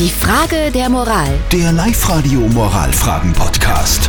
[0.00, 1.28] Die Frage der Moral.
[1.52, 4.08] Der Live-Radio Moralfragen-Podcast.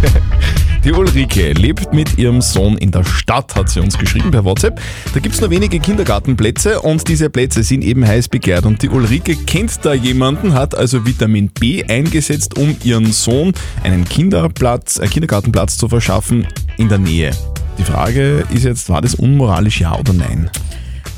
[0.84, 4.80] Die Ulrike lebt mit ihrem Sohn in der Stadt, hat sie uns geschrieben per WhatsApp.
[5.12, 8.64] Da gibt es nur wenige Kindergartenplätze und diese Plätze sind eben heiß begehrt.
[8.64, 14.04] Und die Ulrike kennt da jemanden, hat also Vitamin B eingesetzt, um ihren Sohn einen
[14.04, 16.46] Kinderplatz, einen Kindergartenplatz zu verschaffen
[16.76, 17.32] in der Nähe.
[17.78, 20.48] Die Frage ist jetzt, war das unmoralisch, ja oder nein?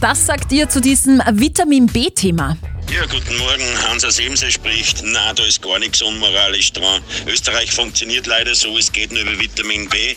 [0.01, 2.57] Das sagt ihr zu diesem Vitamin B-Thema.
[2.89, 5.03] Ja, guten Morgen, Hans aus Emse spricht.
[5.03, 7.03] Na, da ist gar nichts unmoralisch dran.
[7.27, 10.15] Österreich funktioniert leider so, es geht nur über Vitamin B.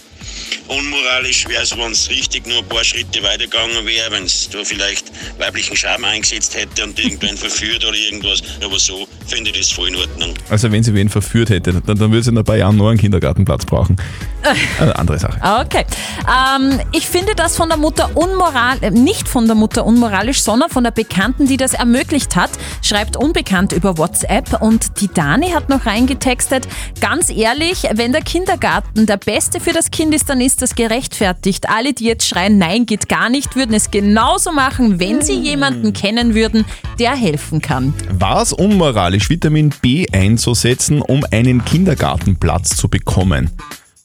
[0.68, 4.64] Unmoralisch wäre es, wenn es richtig nur ein paar Schritte weitergegangen wäre, wenn es da
[4.64, 8.42] vielleicht weiblichen Charme eingesetzt hätte und irgendwen verführt oder irgendwas.
[8.64, 10.34] Aber so finde ich das voll in Ordnung.
[10.50, 12.90] Also wenn sie wen verführt hätte, dann, dann würde sie in ein paar Jahren noch
[12.90, 13.96] einen Kindergartenplatz brauchen.
[14.80, 15.40] Eine andere Sache.
[15.66, 15.86] Okay.
[16.28, 20.70] Ähm, ich finde das von der Mutter unmoral, äh, nicht von der Mutter unmoralisch, sondern
[20.70, 24.62] von der Bekannten, die das ermöglicht hat, schreibt unbekannt über WhatsApp.
[24.62, 26.68] Und die Dani hat noch reingetextet,
[27.02, 31.70] ganz ehrlich, wenn der Kindergarten der beste für das Kind ist, dann ist das gerechtfertigt.
[31.70, 35.94] Alle, die jetzt schreien, nein, geht gar nicht, würden es genauso machen, wenn sie jemanden
[35.94, 36.66] kennen würden,
[37.00, 37.94] der helfen kann.
[38.12, 43.50] War es unmoralisch, Vitamin B einzusetzen, um einen Kindergartenplatz zu bekommen?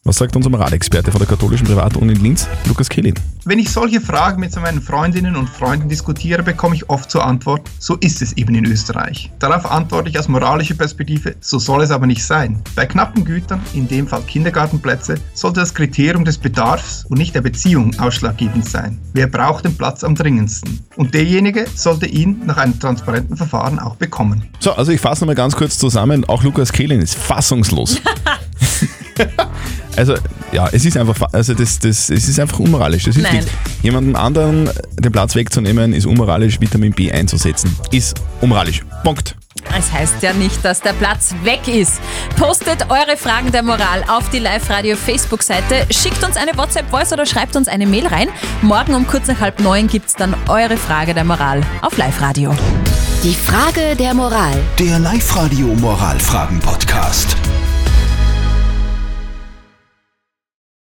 [0.07, 3.15] Was sagt unser Moralexperte von der katholischen Privatuni in Linz, Lukas Kehlin?
[3.47, 7.63] Wenn ich solche Fragen mit meinen Freundinnen und Freunden diskutiere, bekomme ich oft zur Antwort,
[7.79, 9.33] so ist es eben in Österreich.
[9.39, 12.63] Darauf antworte ich aus moralischer Perspektive, so soll es aber nicht sein.
[12.75, 17.41] Bei knappen Gütern, in dem Fall Kindergartenplätze, sollte das Kriterium des Bedarfs und nicht der
[17.41, 18.99] Beziehung ausschlaggebend sein.
[19.15, 20.81] Wer braucht den Platz am dringendsten?
[20.97, 24.51] Und derjenige sollte ihn nach einem transparenten Verfahren auch bekommen.
[24.61, 26.27] So, also ich fasse nochmal ganz kurz zusammen.
[26.27, 28.03] Auch Lukas Kehlin ist fassungslos.
[29.97, 30.15] Also
[30.53, 33.05] ja, es ist einfach, also das, das, es ist einfach unmoralisch.
[33.05, 33.45] Das hilft Nein.
[33.45, 33.55] nicht.
[33.83, 36.61] Jemandem anderen den Platz wegzunehmen, ist unmoralisch.
[36.61, 38.83] Vitamin B einzusetzen, ist unmoralisch.
[39.03, 39.37] Punkt.
[39.77, 42.01] Es heißt ja nicht, dass der Platz weg ist.
[42.37, 47.57] Postet eure Fragen der Moral auf die Live-Radio Facebook-Seite, schickt uns eine WhatsApp-Voice oder schreibt
[47.57, 48.29] uns eine Mail rein.
[48.63, 52.55] Morgen um kurz nach halb neun gibt es dann eure Frage der Moral auf Live-Radio.
[53.23, 54.55] Die Frage der Moral.
[54.79, 57.37] Der Live-Radio Moralfragen-Podcast.